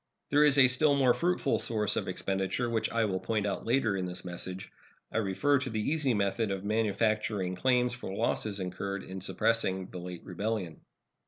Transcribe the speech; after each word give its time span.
There 0.31 0.43
is 0.43 0.57
a 0.57 0.67
still 0.67 0.95
more 0.95 1.13
fruitful 1.13 1.59
source 1.59 1.95
of 1.95 2.07
expenditure, 2.07 2.67
which 2.67 2.89
I 2.89 3.05
will 3.05 3.19
point 3.19 3.45
out 3.45 3.67
later 3.67 3.95
in 3.95 4.07
this 4.07 4.25
message. 4.25 4.71
I 5.11 5.19
refer 5.19 5.59
to 5.59 5.69
the 5.69 5.79
easy 5.91 6.15
method 6.15 6.49
of 6.49 6.63
manufacturing 6.65 7.53
claims 7.53 7.93
for 7.93 8.11
losses 8.11 8.59
incurred 8.59 9.03
in 9.03 9.21
suppressing 9.21 9.91
the 9.91 9.99
late 9.99 10.23
rebellion. 10.25 10.81